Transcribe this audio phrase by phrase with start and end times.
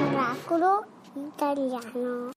[0.00, 2.30] Oracolo italiano.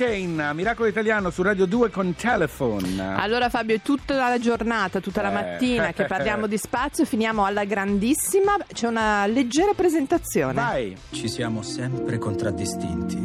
[0.00, 3.14] Kane, Miracolo Italiano su Radio 2 con Telephone.
[3.16, 5.32] Allora Fabio, è tutta la giornata, tutta la Eh.
[5.34, 10.54] mattina che parliamo di spazio, finiamo alla grandissima, c'è una leggera presentazione.
[10.54, 10.96] Vai.
[11.10, 13.18] Ci siamo sempre contraddistinti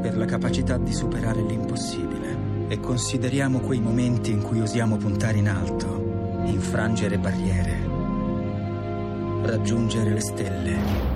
[0.00, 5.50] per la capacità di superare l'impossibile e consideriamo quei momenti in cui osiamo puntare in
[5.50, 7.86] alto, infrangere barriere,
[9.42, 11.13] raggiungere le stelle.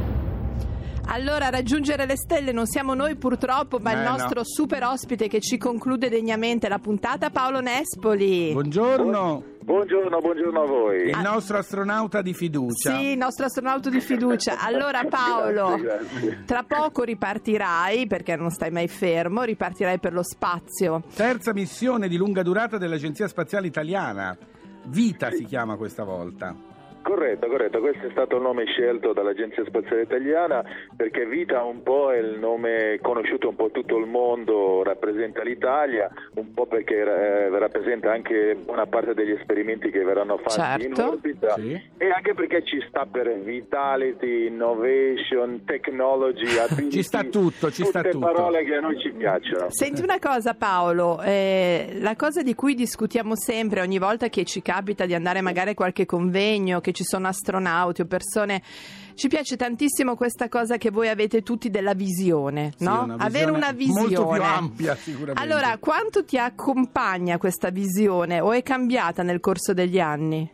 [1.11, 4.11] Allora, raggiungere le stelle non siamo noi purtroppo, ma Eh, il no.
[4.11, 8.53] nostro super ospite che ci conclude degnamente la puntata, Paolo Nespoli.
[8.53, 9.43] Buongiorno.
[9.63, 11.09] Buongiorno, buongiorno a voi.
[11.09, 12.95] Il nostro astronauta di fiducia.
[12.97, 14.59] Sì, il nostro astronauta di fiducia.
[14.61, 15.83] Allora Paolo, Grazie,
[16.21, 16.43] grazie.
[16.45, 21.03] tra poco ripartirai, perché non stai mai fermo, ripartirai per lo spazio.
[21.15, 24.37] Terza missione di lunga durata dell'Agenzia Spaziale Italiana.
[24.85, 26.55] Vita si chiama questa volta.
[27.03, 30.63] Corretto, corretto, questo è stato il nome scelto dall'Agenzia Spaziale Italiana
[30.95, 36.11] perché Vita un po' è il nome conosciuto un po' tutto il mondo, rappresenta l'Italia,
[36.35, 41.11] un po' perché eh, rappresenta anche buona parte degli esperimenti che verranno fatti in Certo.
[41.13, 41.81] orbita Sì.
[41.97, 48.01] e anche perché ci sta per Vitality, Innovation, Technology, ability, Ci sta tutto, ci sta
[48.03, 48.27] tutte tutto.
[48.27, 49.71] parole che a noi ci piacciono.
[49.71, 54.61] Senti una cosa Paolo, eh, la cosa di cui discutiamo sempre ogni volta che ci
[54.61, 58.61] capita di andare magari a qualche convegno, che ci sono astronauti o persone,
[59.15, 63.05] ci piace tantissimo questa cosa che voi avete tutti della visione, Sì, no?
[63.05, 64.17] una Avere una visione.
[64.17, 65.41] Molto più ampia sicuramente.
[65.41, 70.51] Allora, quanto ti accompagna questa visione o è cambiata nel corso degli anni?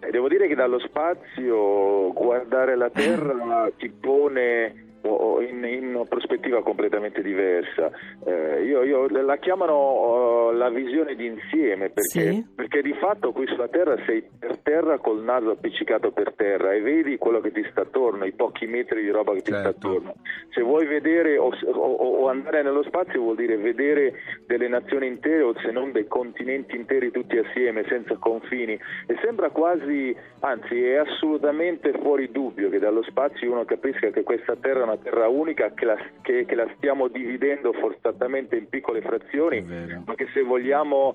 [0.00, 6.62] Eh, Devo dire che dallo spazio guardare la Terra ti pone in, in una prospettiva
[6.62, 7.90] completamente diversa.
[8.26, 12.46] Eh, io, io- la chiamano eh, la visione d'insieme perché, Sì.
[12.54, 16.80] perché di fatto qui sulla Terra sei per terra col naso appiccicato per terra e
[16.82, 19.88] vedi quello che ti sta attorno, i pochi metri di roba che ti sta Certo.
[19.88, 20.14] attorno.
[20.50, 24.12] Se vuoi vedere o, o- o andare nello spazio vuol dire vedere
[24.46, 29.48] delle nazioni intere o se non dei continenti interi tutti assieme, senza confini e sembra
[29.48, 34.82] quasi, anzi è assolutamente fuori dubbio che dallo spazio uno capisca che questa Terra è
[34.82, 39.62] una Terra unica, che la, che- che la stiamo dividendo forzatamente in piccole frazioni,
[40.04, 41.14] ma che se vogliamo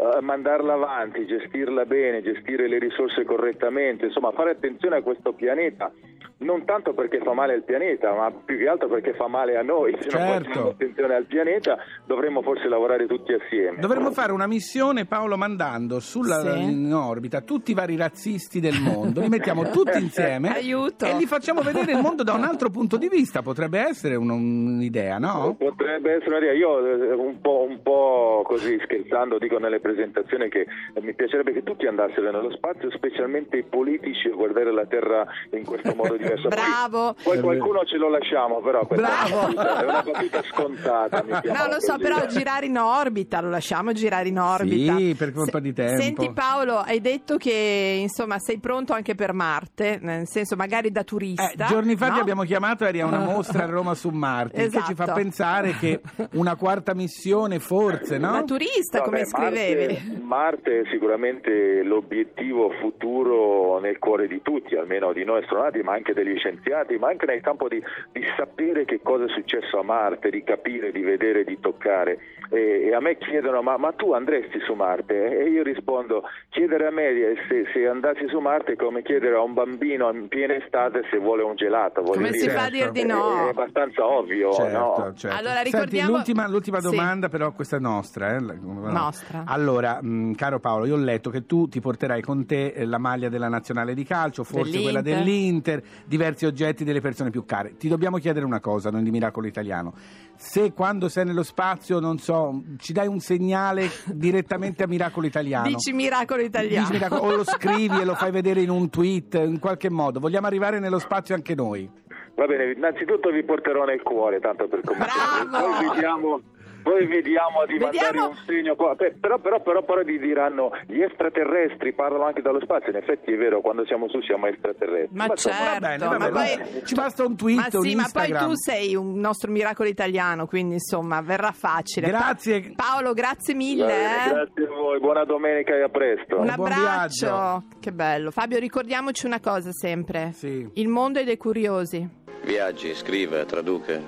[0.00, 5.92] eh, mandarla avanti, gestirla bene, gestire le risorse correttamente, insomma fare attenzione a questo pianeta,
[6.40, 9.62] non tanto perché fa male al pianeta, ma più che altro perché fa male a
[9.62, 9.92] noi.
[10.00, 10.44] Se non Certo.
[10.48, 11.76] facciamo attenzione al pianeta
[12.06, 13.78] dovremmo forse lavorare tutti assieme.
[13.80, 16.62] Dovremmo fare una missione, Paolo, mandando sulla Sì.
[16.62, 21.04] in orbita tutti i vari razzisti del mondo, li mettiamo tutti insieme Aiuto.
[21.04, 23.42] e li facciamo vedere il mondo da un altro punto di vista.
[23.42, 25.54] Potrebbe essere un- un'idea, no?
[25.58, 26.52] Potrebbe essere un'idea.
[26.54, 30.60] Io eh, un po', un po' così scherzando dico nelle presentazioni che
[30.94, 35.26] eh, mi piacerebbe che tutti andassero nello spazio, specialmente i politici, a guardare la Terra
[35.50, 36.28] in questo modo diverso.
[36.34, 37.14] Poi- Bravo.
[37.22, 39.48] Poi, qualcuno ce lo lasciamo, però Bravo.
[39.50, 41.22] è una battuta scontata.
[41.22, 42.02] mi No, lo so, così.
[42.02, 44.96] però girare in orbita, lo lasciamo girare in orbita.
[44.96, 46.00] Sì, per colpa di tempo.
[46.02, 51.00] Senti Paolo, hai detto che insomma sei pronto anche per Marte, nel senso magari da
[51.00, 51.66] Eh, turista.
[51.66, 52.14] giorni fa no?
[52.14, 55.02] ti abbiamo chiamato, eri a una mostra a Roma su Marte, il che ci fa
[55.04, 55.18] Esatto.
[55.20, 56.00] pensare che
[56.32, 58.32] una quarta missione forse, no?
[58.32, 59.92] Da turista, No, come beh, scrivevi.
[59.94, 65.92] Marte, Marte è sicuramente l'obiettivo futuro nel cuore di tutti, almeno di noi astronauti, ma
[65.94, 67.82] anche degli scienziati, ma anche nel campo di,
[68.12, 72.18] di sapere che cosa è successo a Marte, di capire, di vedere, di toccare.
[72.52, 75.38] E, e a me chiedono, ma, ma tu andresti su Marte?
[75.38, 77.12] E io rispondo, chiedere a me
[77.48, 81.18] se, se andassi su Marte è come chiedere a un bambino in piena estate se
[81.18, 82.02] vuole un gelato.
[82.02, 82.52] Come si dire.
[82.52, 83.42] fa a dir di no?
[83.42, 85.12] È, è abbastanza ovvio, Certo, no?
[85.14, 85.36] certo.
[85.36, 86.90] Allora, Senti, ricordiamo- l'ultima, l'ultima Sì.
[86.90, 88.34] domanda, però, questa è nostra.
[88.34, 89.44] eh, Nostra.
[89.46, 92.98] Allora, mh, caro Paolo, io ho letto che tu ti porterai con te eh, la
[92.98, 95.80] maglia della nazionale di calcio, forse quella Dell'Inter.
[95.80, 97.76] dell'Inter, diversi oggetti delle persone più care.
[97.76, 99.92] Ti dobbiamo chiedere una cosa, noi di Miracolo Italiano.
[100.36, 102.39] Se quando sei nello spazio, non so,
[102.78, 105.68] ci dai un segnale direttamente a Miracolo Italiano.
[105.68, 106.86] Dici miracolo italiano.
[106.86, 110.20] Dici Miracolo- o lo scrivi e lo fai vedere in un tweet, in qualche modo.
[110.20, 111.88] Vogliamo arrivare nello spazio anche noi.
[112.34, 115.46] Va bene, innanzitutto vi porterò nel cuore, tanto per cominciare.
[115.46, 115.66] Bravo!
[115.76, 116.40] Poi vediamo,
[116.82, 118.94] poi vediamo di mandare Vediamo- un segno qua.
[118.94, 122.90] Beh, Però, però, però, però di- diranno gli extraterrestri parlano anche dallo spazio.
[122.90, 125.16] In effetti è vero, quando siamo su siamo extraterrestri.
[125.16, 126.68] Ma insomma, certo, va bene, ma va bene.
[126.70, 126.82] poi...
[126.84, 130.46] Ci basta un tweet, Ma un sì, ma poi tu sei un nostro miracolo italiano,
[130.46, 132.08] quindi insomma verrà facile.
[132.08, 132.72] Grazie.
[132.74, 133.86] Pa- Paolo, grazie mille.
[133.86, 134.30] bene, eh.
[134.30, 136.38] grazie a voi, buona domenica e a presto.
[136.38, 137.64] Un buon abbraccio.
[137.80, 138.30] Che bello.
[138.30, 140.32] Fabio, ricordiamoci una cosa sempre.
[140.32, 140.68] Sì.
[140.74, 142.08] Il mondo è dei curiosi.
[142.42, 143.98] Viaggi, scriva, traduca.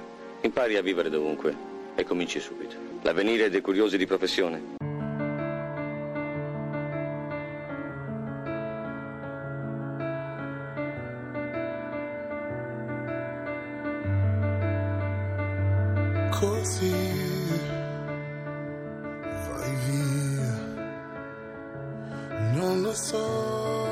[0.40, 2.76] Impari a vivere dovunque e cominci subito.
[3.02, 4.80] L'avvenire dei curiosi di professione.
[16.42, 16.92] così
[19.46, 20.54] vai via.
[22.54, 23.86] Non lo so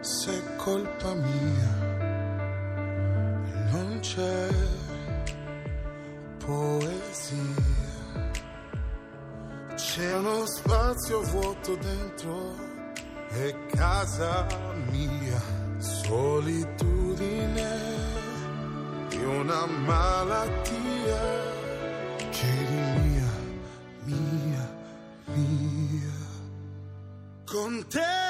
[0.00, 1.72] se è colpa mia,
[3.72, 4.48] non c'è
[6.50, 7.68] poesia.
[9.76, 12.56] C'è uno spazio vuoto dentro,
[13.28, 14.46] è casa
[14.90, 15.40] mia,
[15.78, 17.68] solitudine
[19.08, 21.20] di una malattia
[22.30, 22.52] che
[23.04, 23.30] mia,
[24.04, 24.68] mia,
[25.26, 26.12] mia.
[27.44, 28.29] Con te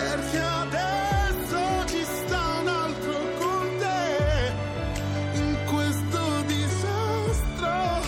[0.00, 4.52] perché adesso ci sta un altro con te
[5.38, 8.00] in questo disastro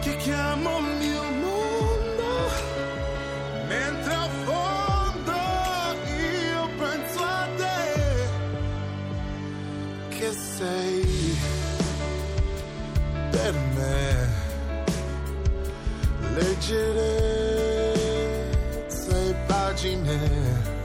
[0.00, 2.28] che chiamo il mio mondo.
[3.68, 5.32] Mentre affondo
[6.18, 8.28] io penso a te
[10.08, 11.38] che sei
[13.30, 14.28] per me
[16.34, 17.14] leggerezza
[19.16, 20.75] e pagine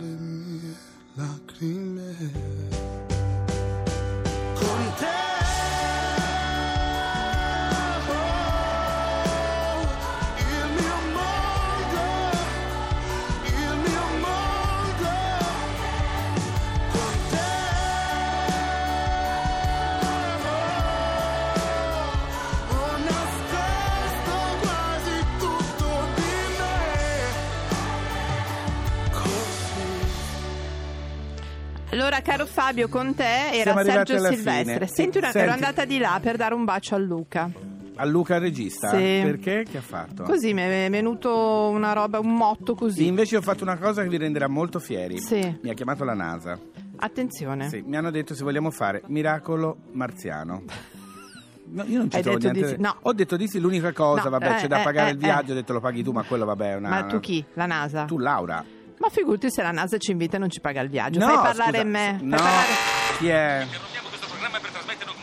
[0.00, 0.74] le mie
[31.90, 34.74] Allora, caro Fabio, con te era Siamo Sergio Silvestre.
[34.74, 34.86] fine.
[34.86, 35.46] Senti, una- Senti.
[35.46, 37.50] ero andata di là per dare un bacio a Luca.
[37.96, 38.90] A Luca il regista?
[38.90, 38.96] Sì.
[39.22, 39.64] Perché?
[39.68, 40.22] Che ha fatto?
[40.22, 43.06] Così mi è venuto una roba, un motto Sì, così.
[43.06, 45.18] invece ho fatto una cosa che vi renderà molto fieri.
[45.18, 45.58] Sì.
[45.62, 46.58] Mi ha chiamato la NASA.
[46.96, 47.68] Attenzione.
[47.68, 50.62] Sì, mi hanno detto se vogliamo fare miracolo marziano.
[51.70, 52.76] No, io non ci Hai trovo detto di niente.
[52.76, 52.82] sì?
[52.82, 52.96] No.
[53.02, 55.18] Ho detto di sì, l'unica cosa, No, vabbè, eh, c'è da eh, pagare eh, il
[55.18, 55.52] viaggio, eh.
[55.52, 56.88] ho detto lo paghi tu, ma quello vabbè è una...
[56.88, 57.44] Ma tu chi?
[57.54, 58.04] La NASA?
[58.04, 58.64] Tu Laura.
[58.98, 61.18] Ma figurati se la NASA ci invita e non ci paga il viaggio.
[61.20, 62.16] no, Fai parlare scusa, me.
[62.18, 62.66] Fai No, parlare-
[63.18, 63.60] chi è?
[63.62, 65.16] Interrompiamo questo programma per trasmettere un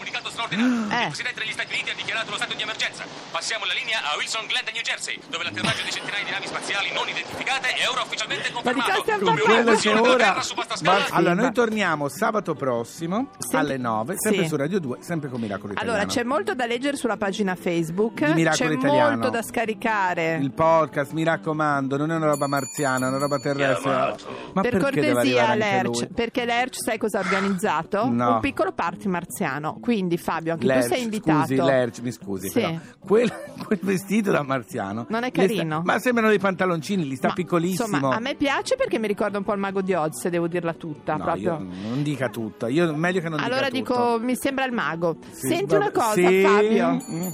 [0.64, 1.02] Eh.
[1.04, 3.04] Il Presidente degli Stati Uniti ha dichiarato lo stato di emergenza.
[3.32, 6.92] Passiamo la linea a Wilson Glen, New Jersey, dove l'atterraggio di centinaia di navi spaziali
[6.94, 9.24] non identificate è ora ufficialmente Ma di confermato.
[9.26, 9.42] Come?
[9.42, 10.24] Quello che ora...
[10.26, 11.00] Terra su vasta scala.
[11.00, 14.48] Ma- allora, Sì, noi torniamo sabato prossimo Senti- alle 9, sempre Sì.
[14.50, 15.98] su Radio 2, sempre con Miracolo Italiano.
[15.98, 18.24] Allora, c'è molto da leggere sulla pagina Facebook.
[18.26, 19.10] Di Miracolo c'è Italiano.
[19.18, 20.36] molto da scaricare.
[20.42, 24.16] Il podcast, mi raccomando, non è una roba marziana, è una roba terrestre.
[24.54, 28.08] Ma per cortesia, Lerch, perché Lerch sai cosa ha organizzato?
[28.10, 28.34] No.
[28.36, 29.78] Un piccolo party marziano.
[29.82, 31.40] Quindi, Fabio, anche Lerch, tu sei invitato.
[31.48, 32.60] Scusi, Lerch, mi scusi, Sì.
[32.62, 33.32] però quel,
[33.66, 35.82] quel vestito da marziano Non è gli sta- carino?
[35.84, 37.88] ma sembrano dei pantaloncini, li sta Ma, piccolissimo.
[37.98, 40.48] Insomma, a me piace perché mi ricorda un po' il mago di Oz, se devo
[40.48, 41.16] dirla tutta.
[41.16, 41.52] No, proprio.
[41.60, 44.20] io non dica tutta, io meglio che non allora dica dico, tutto.
[44.24, 45.18] mi sembra il mago.
[45.32, 46.42] Sì, Senti vabbè, una cosa, sì.
[46.42, 46.92] Fabio.
[47.12, 47.28] Mm.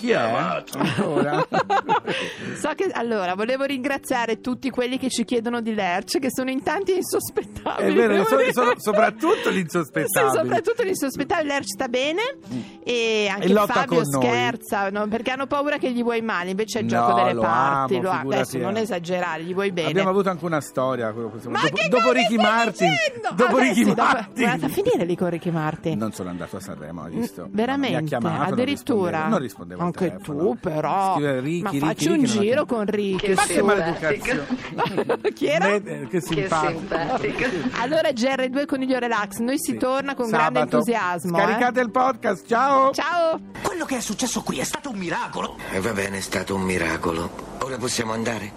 [0.00, 0.14] Chi è?
[0.16, 1.46] Ancora?
[2.56, 6.62] so che allora volevo ringraziare tutti quelli che ci chiedono di Lerch, che sono in
[6.62, 7.90] tanti insospettabili.
[7.92, 8.52] È vero, dire.
[8.52, 10.30] sono soprattutto gli insospettabili.
[10.32, 11.48] Sì, soprattutto l'insospettabile.
[11.52, 12.22] Lerch sta bene
[12.82, 15.06] e anche E Fabio scherza no?
[15.08, 16.50] perché hanno paura che gli vuoi male.
[16.50, 17.94] Invece è il No, gioco delle lo parti.
[17.96, 18.80] amo, lo ha- Adesso non eh.
[18.80, 19.88] esagerare, gli vuoi bene.
[19.90, 21.10] Abbiamo avuto anche una storia.
[21.10, 22.90] dopo, che dopo Ricky Martin.
[22.90, 23.28] dicendo?
[23.34, 24.44] Dopo Ah, Ricky sì, dopo- Martin.
[24.44, 25.98] Guardate a finire lì con Ricky Martin.
[25.98, 27.42] Non sono andato a Sanremo, hai visto?
[27.46, 27.98] Mm, Veramente?
[27.98, 29.00] Mi ha chiamato, non Addirittura?
[29.10, 31.14] rispondevo- Non rispondevo al Anche tu, però.
[31.14, 33.34] Scrive Ricky, Ma Ricky, facci Ricky, un giro con Ricky.
[33.34, 34.46] Ma che maleducazione.
[35.34, 35.80] Chi era?
[35.80, 36.80] Beh, che simpatico.
[37.80, 39.76] Allora GR2 Coniglio Relax, noi si Sì.
[39.78, 40.76] torna con grande Sabato.
[40.76, 41.36] entusiasmo.
[41.38, 41.40] eh.
[41.42, 42.92] Scaricate il podcast, ciao!
[42.92, 43.40] Ciao!
[43.62, 45.56] Quello che è successo qui è stato un miracolo.
[45.72, 47.30] E va bene, è stato un miracolo.
[47.62, 48.52] Ora possiamo andare?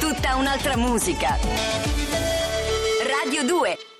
[0.00, 1.36] Tutta un'altra musica.
[3.28, 3.97] Radio 2